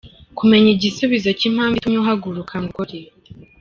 Kumenya 0.37 0.69
igisubizo 0.75 1.29
cy’impamvu 1.39 1.75
itumye 1.77 1.99
uhaguruka 2.03 2.53
ngo 2.61 2.69
ukore. 2.71 2.99